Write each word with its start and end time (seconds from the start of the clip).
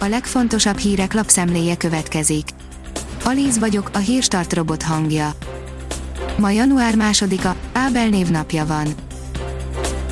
a 0.00 0.08
legfontosabb 0.08 0.78
hírek 0.78 1.12
lapszemléje 1.12 1.76
következik. 1.76 2.48
Alíz 3.24 3.58
vagyok, 3.58 3.90
a 3.92 3.98
hírstart 3.98 4.52
robot 4.52 4.82
hangja. 4.82 5.32
Ma 6.38 6.50
január 6.50 6.96
másodika, 6.96 7.56
Ábel 7.72 8.08
névnapja 8.08 8.66
van. 8.66 8.86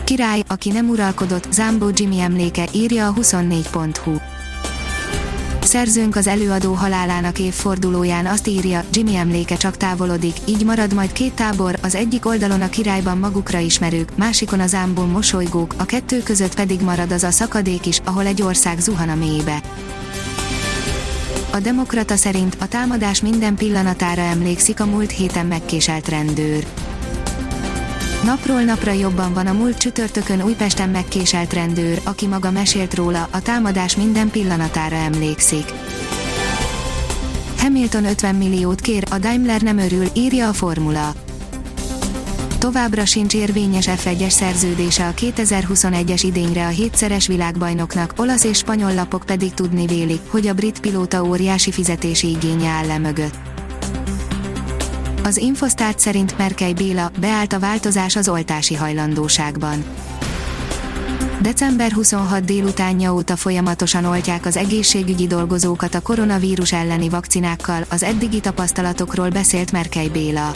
Király, 0.05 0.43
aki 0.47 0.71
nem 0.71 0.89
uralkodott, 0.89 1.53
Zambó 1.53 1.91
Jimmy 1.95 2.21
emléke, 2.21 2.69
írja 2.73 3.07
a 3.07 3.13
24.hu. 3.13 4.38
Szerzőnk 5.69 6.17
az 6.17 6.27
előadó 6.27 6.73
halálának 6.73 7.39
évfordulóján 7.39 8.27
azt 8.27 8.47
írja, 8.47 8.85
Jimmy 8.93 9.17
emléke 9.17 9.57
csak 9.57 9.77
távolodik, 9.77 10.37
így 10.45 10.65
marad 10.65 10.95
majd 10.95 11.13
két 11.13 11.33
tábor, 11.33 11.79
az 11.83 11.95
egyik 11.95 12.27
oldalon 12.27 12.63
a 12.63 12.69
királyban 12.69 13.19
magukra 13.19 13.59
ismerők, 13.59 14.17
másikon 14.17 14.61
az 14.61 14.75
ámból 14.75 15.07
mosolygók, 15.07 15.75
a 15.77 15.85
kettő 15.85 16.23
között 16.23 16.55
pedig 16.55 16.81
marad 16.81 17.13
az 17.13 17.23
a 17.23 17.31
szakadék 17.31 17.87
is, 17.87 18.01
ahol 18.05 18.27
egy 18.27 18.43
ország 18.43 18.79
zuhan 18.79 19.09
a 19.09 19.15
mélybe. 19.15 19.63
A 21.53 21.59
Demokrata 21.59 22.17
szerint 22.17 22.57
a 22.61 22.69
támadás 22.69 23.21
minden 23.21 23.55
pillanatára 23.55 24.23
emlékszik 24.23 24.81
a 24.81 24.87
múlt 24.87 25.11
héten 25.11 25.47
megkéselt 25.47 26.09
rendőr. 26.09 26.67
Napról 28.29 28.63
napra 28.63 28.93
jobban 28.93 29.33
van 29.33 29.47
a 29.47 29.53
múlt 29.53 29.79
csütörtökön 29.79 30.43
Újpesten 30.43 30.89
megkéselt 30.89 31.53
rendőr, 31.53 32.01
aki 32.05 32.27
maga 32.27 32.51
mesélt 32.51 32.95
róla, 32.95 33.29
a 33.31 33.43
támadás 33.43 33.97
minden 33.97 34.31
pillanatára 34.31 34.97
emlékszik. 34.97 35.65
Hamilton 37.59 38.05
50 38.05 38.35
milliót 38.35 38.81
kér, 38.81 39.05
a 39.11 39.19
Daimler 39.19 39.61
nem 39.61 39.79
örül, 39.79 40.07
írja 40.15 40.49
a 40.49 40.53
formula. 40.53 41.13
Továbbra 42.59 43.05
sincs 43.05 43.35
érvényes 43.35 43.89
F1-es 43.89 44.31
szerződése 44.31 45.07
a 45.07 45.13
2021-es 45.13 46.21
idényre 46.23 46.67
a 46.67 46.69
hétszeres 46.69 47.27
világbajnoknak, 47.27 48.13
olasz 48.17 48.45
és 48.45 48.59
spanyol 48.59 48.95
lapok 48.95 49.23
pedig 49.27 49.55
tudni 49.55 49.87
vélik, 49.87 50.21
hogy 50.27 50.47
a 50.47 50.55
brit 50.55 50.81
pilóta 50.81 51.25
óriási 51.25 51.73
fizetési 51.73 52.29
igénye 52.31 52.69
áll 52.69 52.87
le 52.87 52.99
mögött. 52.99 53.58
Az 55.29 55.37
Infosztárt 55.37 55.99
szerint 55.99 56.39
Merkely 56.39 56.73
Béla 56.73 57.11
beállt 57.21 57.53
a 57.53 57.59
változás 57.59 58.17
az 58.17 58.29
oltási 58.29 58.75
hajlandóságban. 58.75 59.85
December 61.41 61.93
26 61.93 62.45
délutánja 62.45 63.15
óta 63.15 63.37
folyamatosan 63.37 64.05
oltják 64.05 64.47
az 64.47 64.57
egészségügyi 64.57 65.27
dolgozókat 65.27 65.95
a 65.95 66.01
koronavírus 66.01 66.73
elleni 66.73 67.09
vakcinákkal, 67.09 67.85
az 67.91 68.03
eddigi 68.03 68.41
tapasztalatokról 68.41 69.29
beszélt 69.29 69.73
Merkely 69.73 70.09
Béla. 70.09 70.55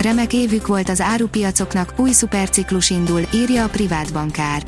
Remek 0.00 0.32
évük 0.32 0.66
volt 0.66 0.88
az 0.88 1.00
árupiacoknak, 1.00 1.92
új 1.96 2.12
szuperciklus 2.12 2.90
indul, 2.90 3.22
írja 3.34 3.64
a 3.64 3.68
privát 3.68 4.12
bankár. 4.12 4.62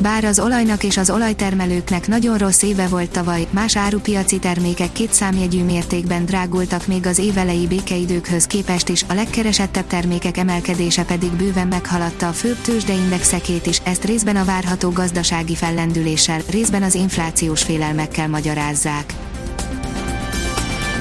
Bár 0.00 0.24
az 0.24 0.38
olajnak 0.38 0.84
és 0.84 0.96
az 0.96 1.10
olajtermelőknek 1.10 2.08
nagyon 2.08 2.38
rossz 2.38 2.62
éve 2.62 2.86
volt 2.86 3.10
tavaly, 3.10 3.46
más 3.50 3.76
árupiaci 3.76 4.38
termékek 4.38 4.92
két 4.92 5.12
számjegyű 5.12 5.64
mértékben 5.64 6.24
drágultak 6.24 6.86
még 6.86 7.06
az 7.06 7.18
évelei 7.18 7.66
békeidőkhöz 7.66 8.46
képest 8.46 8.88
is, 8.88 9.04
a 9.08 9.14
legkeresettebb 9.14 9.86
termékek 9.86 10.36
emelkedése 10.36 11.04
pedig 11.04 11.30
bőven 11.30 11.68
meghaladta 11.68 12.28
a 12.28 12.32
főbb 12.32 12.60
tőzsdeindexekét 12.60 13.66
is, 13.66 13.80
ezt 13.84 14.04
részben 14.04 14.36
a 14.36 14.44
várható 14.44 14.90
gazdasági 14.90 15.54
fellendüléssel, 15.54 16.40
részben 16.50 16.82
az 16.82 16.94
inflációs 16.94 17.62
félelmekkel 17.62 18.28
magyarázzák. 18.28 19.14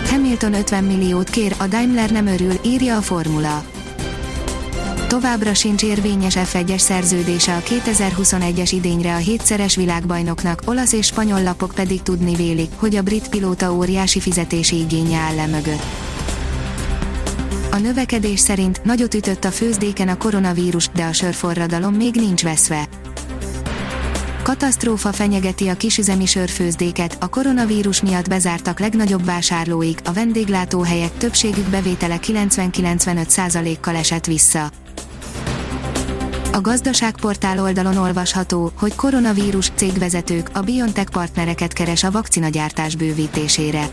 Hamilton 0.09 0.53
50 0.53 0.83
milliót 0.83 1.29
kér, 1.29 1.55
a 1.57 1.67
Daimler 1.67 2.11
nem 2.11 2.27
örül, 2.27 2.53
írja 2.65 2.97
a 2.97 3.01
formula. 3.01 3.63
Továbbra 5.07 5.53
sincs 5.53 5.83
érvényes 5.83 6.35
F1-es 6.37 6.77
szerződése 6.77 7.55
a 7.55 7.59
2021-es 7.59 8.69
idényre 8.71 9.13
a 9.13 9.17
hétszeres 9.17 9.75
világbajnoknak, 9.75 10.61
olasz 10.65 10.93
és 10.93 11.05
spanyol 11.05 11.43
lapok 11.43 11.71
pedig 11.75 12.01
tudni 12.01 12.35
vélik, 12.35 12.71
hogy 12.75 12.95
a 12.95 13.01
brit 13.01 13.29
pilóta 13.29 13.73
óriási 13.73 14.19
fizetési 14.19 14.79
igénye 14.79 15.17
áll 15.17 15.35
le 15.35 15.45
mögött. 15.45 15.83
A 17.71 17.77
növekedés 17.77 18.39
szerint 18.39 18.83
nagyot 18.83 19.13
ütött 19.13 19.43
a 19.43 19.51
főzdéken 19.51 20.07
a 20.07 20.17
koronavírus, 20.17 20.89
de 20.95 21.03
a 21.03 21.13
sörforradalom 21.13 21.93
még 21.93 22.15
nincs 22.15 22.43
veszve. 22.43 22.87
Katasztrófa 24.43 25.13
fenyegeti 25.13 25.67
a 25.67 25.77
kisüzemi 25.77 26.25
sörfőzdéket, 26.25 27.17
a 27.19 27.27
koronavírus 27.27 28.01
miatt 28.01 28.29
bezártak 28.29 28.79
legnagyobb 28.79 29.25
vásárlóik, 29.25 29.99
a 30.05 30.13
vendéglátóhelyek 30.13 31.17
többségük 31.17 31.65
bevétele 31.65 32.19
90-95%-kal 32.21 33.95
esett 33.95 34.25
vissza. 34.25 34.71
A 36.57 36.61
gazdaságportál 36.61 37.59
oldalon 37.59 37.97
olvasható, 37.97 38.71
hogy 38.77 38.95
koronavírus 38.95 39.71
cégvezetők 39.75 40.49
a 40.53 40.59
BioNTech 40.59 41.11
partnereket 41.11 41.73
keres 41.73 42.03
a 42.03 42.11
vakcinagyártás 42.11 42.95
bővítésére. 42.95 43.89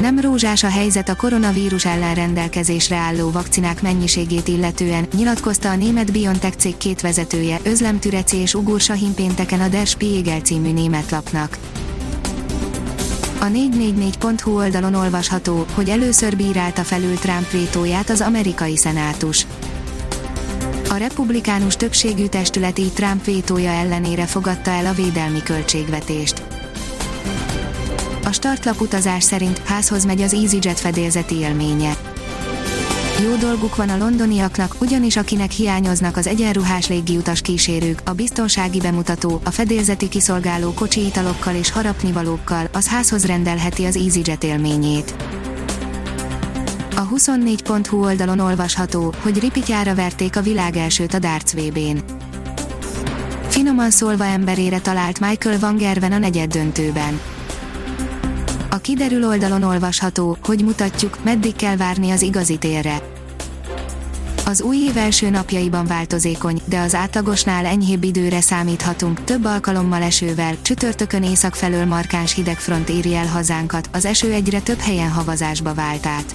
Nem 0.00 0.20
rózsás 0.20 0.62
a 0.62 0.68
helyzet 0.68 1.08
a 1.08 1.16
koronavírus 1.16 1.84
ellen 1.84 2.14
rendelkezésre 2.14 2.96
álló 2.96 3.30
vakcinák 3.30 3.82
mennyiségét 3.82 4.48
illetően, 4.48 5.06
nyilatkozta 5.16 5.70
a 5.70 5.76
német 5.76 6.12
BioNTech 6.12 6.56
cég 6.56 6.76
két 6.76 7.00
vezetője, 7.00 7.58
Özlem 7.62 7.98
Türeci 7.98 8.36
és 8.36 8.54
Ugur 8.54 8.80
Sahin 8.80 9.14
pénteken 9.14 9.60
a 9.60 9.68
Der 9.68 9.86
Spiegel 9.86 10.40
című 10.40 10.72
német 10.72 11.10
lapnak. 11.10 11.58
A 13.40 13.44
444.hu 13.44 14.56
oldalon 14.56 14.94
olvasható, 14.94 15.66
hogy 15.74 15.88
először 15.88 16.36
bírálta 16.36 16.82
felül 16.82 17.14
Trump 17.14 17.50
vétóját 17.50 18.10
az 18.10 18.20
amerikai 18.20 18.76
szenátus 18.76 19.46
a 20.92 20.96
republikánus 20.96 21.76
többségű 21.76 22.26
testület 22.26 22.78
így 22.78 22.92
Trump 22.92 23.24
vétója 23.24 23.70
ellenére 23.70 24.26
fogadta 24.26 24.70
el 24.70 24.86
a 24.86 24.92
védelmi 24.92 25.42
költségvetést. 25.42 26.42
A 28.24 28.32
startlap 28.32 28.80
utazás 28.80 29.22
szerint 29.22 29.58
házhoz 29.58 30.04
megy 30.04 30.20
az 30.20 30.34
EasyJet 30.34 30.80
fedélzeti 30.80 31.34
élménye. 31.34 31.96
Jó 33.22 33.34
dolguk 33.36 33.76
van 33.76 33.88
a 33.88 33.96
londoniaknak, 33.96 34.76
ugyanis 34.80 35.16
akinek 35.16 35.50
hiányoznak 35.50 36.16
az 36.16 36.26
egyenruhás 36.26 36.88
légiutas 36.88 37.40
kísérők, 37.40 38.00
a 38.04 38.12
biztonsági 38.12 38.78
bemutató, 38.78 39.40
a 39.44 39.50
fedélzeti 39.50 40.08
kiszolgáló 40.08 40.72
kocsi 40.72 41.06
italokkal 41.06 41.54
és 41.54 41.70
harapnivalókkal, 41.70 42.68
az 42.72 42.88
házhoz 42.88 43.26
rendelheti 43.26 43.84
az 43.84 43.96
EasyJet 43.96 44.44
élményét. 44.44 45.14
A 47.12 47.14
24.hu 47.14 48.04
oldalon 48.04 48.38
olvasható, 48.38 49.14
hogy 49.20 49.38
ripityára 49.38 49.94
verték 49.94 50.36
a 50.36 50.42
világ 50.42 50.76
elsőt 50.76 51.14
a 51.14 51.18
darts 51.18 51.52
VB-n. 51.52 51.96
Finoman 53.48 53.90
szólva 53.90 54.24
emberére 54.24 54.80
talált 54.80 55.20
Michael 55.20 55.58
Van 55.58 55.76
Gerven 55.76 56.12
a 56.12 56.18
negyed 56.18 56.52
döntőben. 56.52 57.20
A 58.70 58.76
kiderül 58.76 59.26
oldalon 59.26 59.62
olvasható, 59.62 60.36
hogy 60.42 60.64
mutatjuk, 60.64 61.18
meddig 61.24 61.56
kell 61.56 61.76
várni 61.76 62.10
az 62.10 62.22
igazi 62.22 62.58
térre. 62.58 63.02
Az 64.46 64.62
új 64.62 64.76
év 64.76 64.96
első 64.96 65.30
napjaiban 65.30 65.86
változékony, 65.86 66.60
de 66.64 66.80
az 66.80 66.94
átlagosnál 66.94 67.64
enyhébb 67.64 68.02
időre 68.02 68.40
számíthatunk, 68.40 69.24
több 69.24 69.44
alkalommal 69.44 70.02
esővel, 70.02 70.54
csütörtökön 70.62 71.22
észak 71.22 71.54
felől 71.54 71.84
markáns 71.84 72.34
hidegfront 72.34 72.88
éri 72.88 73.14
el 73.14 73.26
hazánkat, 73.26 73.88
az 73.92 74.04
eső 74.04 74.32
egyre 74.32 74.60
több 74.60 74.78
helyen 74.78 75.10
havazásba 75.10 75.74
vált 75.74 76.06
át. 76.06 76.34